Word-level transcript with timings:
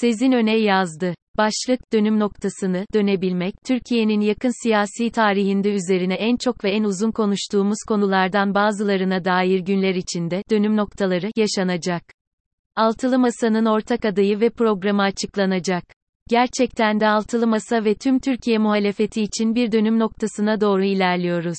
Sezin 0.00 0.32
Öne 0.32 0.56
yazdı. 0.56 1.14
Başlık, 1.38 1.92
dönüm 1.92 2.20
noktasını, 2.20 2.86
dönebilmek, 2.94 3.54
Türkiye'nin 3.66 4.20
yakın 4.20 4.62
siyasi 4.62 5.10
tarihinde 5.10 5.72
üzerine 5.72 6.14
en 6.14 6.36
çok 6.36 6.64
ve 6.64 6.70
en 6.70 6.84
uzun 6.84 7.10
konuştuğumuz 7.10 7.78
konulardan 7.88 8.54
bazılarına 8.54 9.24
dair 9.24 9.60
günler 9.60 9.94
içinde, 9.94 10.42
dönüm 10.50 10.76
noktaları, 10.76 11.30
yaşanacak. 11.36 12.02
Altılı 12.76 13.18
Masa'nın 13.18 13.66
ortak 13.66 14.04
adayı 14.04 14.40
ve 14.40 14.50
programı 14.50 15.02
açıklanacak. 15.02 15.84
Gerçekten 16.28 17.00
de 17.00 17.08
Altılı 17.08 17.46
Masa 17.46 17.84
ve 17.84 17.94
tüm 17.94 18.18
Türkiye 18.18 18.58
muhalefeti 18.58 19.22
için 19.22 19.54
bir 19.54 19.72
dönüm 19.72 19.98
noktasına 19.98 20.60
doğru 20.60 20.84
ilerliyoruz. 20.84 21.58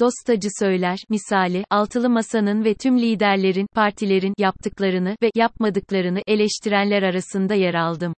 Dostacı 0.00 0.48
söyler, 0.58 0.98
misali, 1.08 1.64
altılı 1.70 2.10
masanın 2.10 2.64
ve 2.64 2.74
tüm 2.74 2.98
liderlerin, 2.98 3.66
partilerin, 3.74 4.34
yaptıklarını 4.38 5.16
ve 5.22 5.30
yapmadıklarını 5.34 6.20
eleştirenler 6.26 7.02
arasında 7.02 7.54
yer 7.54 7.74
aldım. 7.74 8.14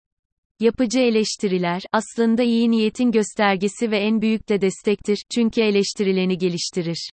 Yapıcı 0.59 0.99
eleştiriler, 0.99 1.81
aslında 1.91 2.43
iyi 2.43 2.71
niyetin 2.71 3.11
göstergesi 3.11 3.91
ve 3.91 3.97
en 3.97 4.21
büyük 4.21 4.49
de 4.49 4.61
destektir, 4.61 5.17
çünkü 5.35 5.61
eleştirileni 5.61 6.37
geliştirir. 6.37 7.09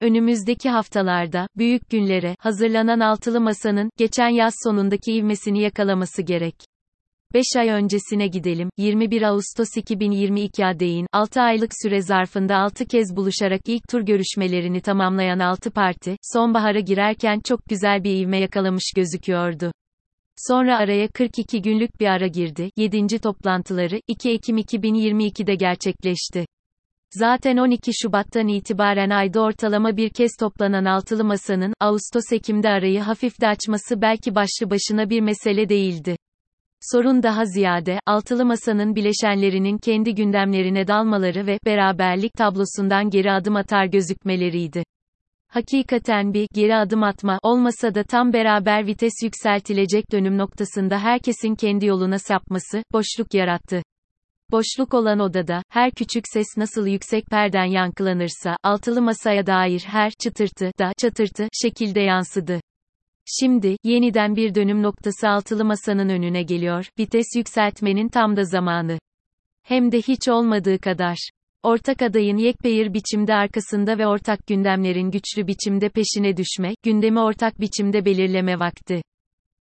Önümüzdeki 0.00 0.70
haftalarda, 0.70 1.46
büyük 1.56 1.90
günlere, 1.90 2.36
hazırlanan 2.38 3.00
altılı 3.00 3.40
masanın, 3.40 3.90
geçen 3.96 4.28
yaz 4.28 4.54
sonundaki 4.64 5.12
ivmesini 5.12 5.62
yakalaması 5.62 6.22
gerek. 6.22 6.69
5 7.34 7.44
ay 7.56 7.68
öncesine 7.68 8.26
gidelim, 8.26 8.70
21 8.76 9.22
Ağustos 9.22 9.76
2022 9.76 10.62
değin, 10.62 11.06
6 11.12 11.40
aylık 11.40 11.72
süre 11.82 12.02
zarfında 12.02 12.56
6 12.56 12.84
kez 12.84 13.16
buluşarak 13.16 13.60
ilk 13.66 13.88
tur 13.88 14.00
görüşmelerini 14.00 14.80
tamamlayan 14.80 15.38
6 15.38 15.70
parti, 15.70 16.16
sonbahara 16.22 16.80
girerken 16.80 17.40
çok 17.44 17.66
güzel 17.66 18.04
bir 18.04 18.16
ivme 18.16 18.40
yakalamış 18.40 18.92
gözüküyordu. 18.96 19.72
Sonra 20.36 20.78
araya 20.78 21.08
42 21.08 21.62
günlük 21.62 22.00
bir 22.00 22.06
ara 22.06 22.26
girdi, 22.26 22.70
7. 22.76 23.18
toplantıları, 23.18 24.00
2 24.08 24.30
Ekim 24.30 24.58
2022'de 24.58 25.54
gerçekleşti. 25.54 26.46
Zaten 27.10 27.56
12 27.56 27.90
Şubat'tan 28.02 28.48
itibaren 28.48 29.10
ayda 29.10 29.40
ortalama 29.40 29.96
bir 29.96 30.10
kez 30.10 30.30
toplanan 30.40 30.84
altılı 30.84 31.24
masanın, 31.24 31.74
Ağustos-Ekim'de 31.80 32.68
arayı 32.68 33.00
hafif 33.00 33.40
de 33.40 33.48
açması 33.48 34.02
belki 34.02 34.34
başlı 34.34 34.70
başına 34.70 35.10
bir 35.10 35.20
mesele 35.20 35.68
değildi. 35.68 36.16
Sorun 36.80 37.22
daha 37.22 37.44
ziyade, 37.44 38.00
altılı 38.06 38.44
masanın 38.44 38.96
bileşenlerinin 38.96 39.78
kendi 39.78 40.14
gündemlerine 40.14 40.86
dalmaları 40.86 41.46
ve 41.46 41.58
beraberlik 41.66 42.32
tablosundan 42.32 43.10
geri 43.10 43.32
adım 43.32 43.56
atar 43.56 43.86
gözükmeleriydi. 43.86 44.84
Hakikaten 45.48 46.34
bir 46.34 46.48
geri 46.54 46.76
adım 46.76 47.02
atma 47.02 47.38
olmasa 47.42 47.94
da 47.94 48.02
tam 48.02 48.32
beraber 48.32 48.86
vites 48.86 49.12
yükseltilecek 49.22 50.12
dönüm 50.12 50.38
noktasında 50.38 50.98
herkesin 50.98 51.54
kendi 51.54 51.86
yoluna 51.86 52.18
sapması 52.18 52.82
boşluk 52.92 53.34
yarattı. 53.34 53.82
Boşluk 54.50 54.94
olan 54.94 55.18
odada, 55.18 55.62
her 55.68 55.90
küçük 55.90 56.24
ses 56.32 56.46
nasıl 56.56 56.86
yüksek 56.86 57.26
perden 57.26 57.64
yankılanırsa, 57.64 58.56
altılı 58.62 59.02
masaya 59.02 59.46
dair 59.46 59.80
her 59.86 60.10
çıtırtı 60.10 60.70
da 60.78 60.92
çatırtı 60.98 61.48
şekilde 61.62 62.00
yansıdı. 62.00 62.60
Şimdi, 63.38 63.76
yeniden 63.84 64.36
bir 64.36 64.54
dönüm 64.54 64.82
noktası 64.82 65.28
altılı 65.28 65.64
masanın 65.64 66.08
önüne 66.08 66.42
geliyor, 66.42 66.86
vites 66.98 67.26
yükseltmenin 67.36 68.08
tam 68.08 68.36
da 68.36 68.44
zamanı. 68.44 68.98
Hem 69.62 69.92
de 69.92 69.98
hiç 69.98 70.28
olmadığı 70.28 70.78
kadar. 70.78 71.30
Ortak 71.62 72.02
adayın 72.02 72.36
yekpeyir 72.36 72.94
biçimde 72.94 73.34
arkasında 73.34 73.98
ve 73.98 74.06
ortak 74.06 74.46
gündemlerin 74.46 75.10
güçlü 75.10 75.46
biçimde 75.46 75.88
peşine 75.88 76.36
düşme, 76.36 76.74
gündemi 76.82 77.20
ortak 77.20 77.60
biçimde 77.60 78.04
belirleme 78.04 78.58
vakti. 78.58 79.02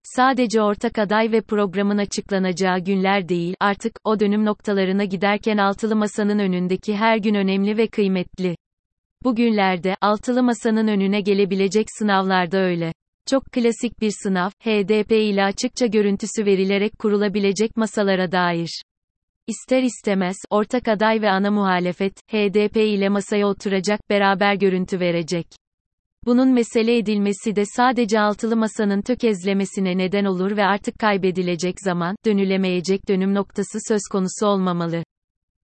Sadece 0.03 0.61
ortak 0.61 0.99
aday 0.99 1.31
ve 1.31 1.41
programın 1.41 1.97
açıklanacağı 1.97 2.79
günler 2.79 3.29
değil, 3.29 3.55
artık, 3.59 3.99
o 4.03 4.19
dönüm 4.19 4.45
noktalarına 4.45 5.03
giderken 5.03 5.57
altılı 5.57 5.95
masanın 5.95 6.39
önündeki 6.39 6.95
her 6.95 7.17
gün 7.17 7.35
önemli 7.35 7.77
ve 7.77 7.87
kıymetli. 7.87 8.55
Bugünlerde, 9.23 9.95
altılı 10.01 10.43
masanın 10.43 10.87
önüne 10.87 11.21
gelebilecek 11.21 11.87
sınavlar 11.97 12.51
da 12.51 12.57
öyle. 12.57 12.93
Çok 13.29 13.45
klasik 13.45 14.01
bir 14.01 14.11
sınav, 14.23 14.49
HDP 14.49 15.11
ile 15.11 15.43
açıkça 15.43 15.85
görüntüsü 15.85 16.45
verilerek 16.45 16.99
kurulabilecek 16.99 17.77
masalara 17.77 18.31
dair. 18.31 18.81
İster 19.47 19.83
istemez, 19.83 20.35
ortak 20.49 20.87
aday 20.87 21.21
ve 21.21 21.29
ana 21.29 21.51
muhalefet, 21.51 22.13
HDP 22.31 22.77
ile 22.77 23.09
masaya 23.09 23.47
oturacak, 23.47 24.09
beraber 24.09 24.55
görüntü 24.55 24.99
verecek. 24.99 25.47
Bunun 26.25 26.49
mesele 26.49 26.97
edilmesi 26.97 27.55
de 27.55 27.63
sadece 27.65 28.19
altılı 28.19 28.55
masanın 28.55 29.01
tökezlemesine 29.01 29.97
neden 29.97 30.25
olur 30.25 30.57
ve 30.57 30.63
artık 30.63 30.99
kaybedilecek 30.99 31.75
zaman, 31.79 32.15
dönülemeyecek 32.25 33.07
dönüm 33.07 33.33
noktası 33.33 33.77
söz 33.87 34.01
konusu 34.11 34.47
olmamalı. 34.47 35.03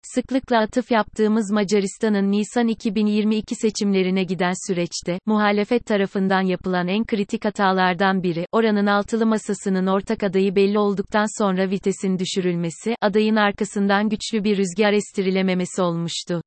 Sıklıkla 0.05 0.59
atıf 0.59 0.91
yaptığımız 0.91 1.51
Macaristan'ın 1.51 2.33
Nisan 2.33 2.69
2022 2.69 3.55
seçimlerine 3.55 4.25
giden 4.25 4.53
süreçte, 4.67 5.19
muhalefet 5.27 5.87
tarafından 5.87 6.43
yapılan 6.43 6.89
en 6.89 7.05
kritik 7.05 7.45
hatalardan 7.45 8.23
biri, 8.23 8.47
oranın 8.53 8.87
altılı 8.87 9.27
masasının 9.27 9.87
ortak 9.87 10.23
adayı 10.23 10.57
belli 10.57 10.79
olduktan 10.79 11.43
sonra 11.43 11.71
vitesin 11.71 12.19
düşürülmesi, 12.19 12.95
adayın 13.01 13.37
arkasından 13.37 14.09
güçlü 14.09 14.45
bir 14.45 14.57
rüzgar 14.57 14.93
estirilememesi 14.93 15.83
olmuştu. 15.83 16.43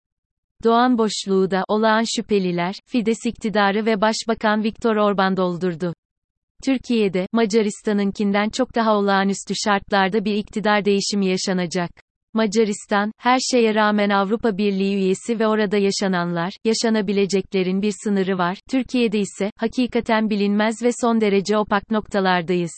Doğan 0.64 0.98
boşluğu 0.98 1.52
da, 1.52 1.64
olağan 1.68 2.04
şüpheliler, 2.16 2.76
Fides 2.86 3.26
iktidarı 3.26 3.86
ve 3.86 4.02
Başbakan 4.02 4.64
Viktor 4.64 4.96
Orban 4.96 5.38
doldurdu. 5.38 5.94
Türkiye'de, 6.66 7.28
Macaristan'ınkinden 7.32 8.50
çok 8.50 8.76
daha 8.76 8.96
olağanüstü 8.96 9.54
şartlarda 9.66 10.26
bir 10.26 10.34
iktidar 10.34 10.86
değişimi 10.86 11.26
yaşanacak. 11.26 12.05
Macaristan, 12.36 13.12
her 13.18 13.40
şeye 13.52 13.76
rağmen 13.76 14.10
Avrupa 14.10 14.58
Birliği 14.58 14.96
üyesi 14.96 15.40
ve 15.40 15.48
orada 15.48 15.78
yaşananlar, 15.78 16.54
yaşanabileceklerin 16.66 17.82
bir 17.82 17.94
sınırı 18.04 18.38
var. 18.38 18.58
Türkiye'de 18.72 19.20
ise, 19.20 19.52
hakikaten 19.58 20.30
bilinmez 20.30 20.84
ve 20.84 20.90
son 21.02 21.22
derece 21.22 21.58
opak 21.58 21.92
noktalardayız. 21.92 22.72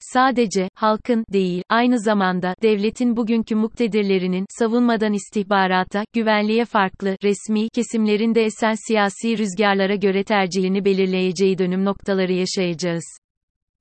Sadece, 0.00 0.68
halkın, 0.74 1.24
değil, 1.32 1.62
aynı 1.68 2.00
zamanda, 2.00 2.54
devletin 2.62 3.16
bugünkü 3.16 3.54
muktedirlerinin, 3.54 4.46
savunmadan 4.58 5.12
istihbarata, 5.12 6.04
güvenliğe 6.14 6.64
farklı, 6.64 7.16
resmi, 7.22 7.68
kesimlerin 7.74 8.34
de 8.34 8.44
esen 8.44 8.74
siyasi 8.88 9.38
rüzgarlara 9.38 9.94
göre 9.94 10.24
tercihini 10.24 10.84
belirleyeceği 10.84 11.58
dönüm 11.58 11.84
noktaları 11.84 12.32
yaşayacağız. 12.32 13.04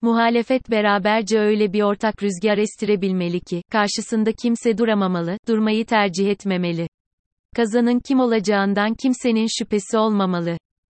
Muhalefet 0.06 0.72
beraberce 0.72 1.40
öyle 1.40 1.74
bir 1.74 1.82
ortak 1.82 2.24
rüzgar 2.24 2.58
estirebilmeli 2.58 3.40
ki, 3.40 3.62
karşısında 3.72 4.32
kimse 4.32 4.78
duramamalı, 4.78 5.38
durmayı 5.48 5.86
tercih 5.86 6.30
etmemeli. 6.30 6.88
Kazanın 7.56 8.00
kim 8.00 8.20
olacağından 8.20 8.94
kimsenin 8.94 9.48
şüphesi 9.60 9.98
olmamalı. 9.98 10.58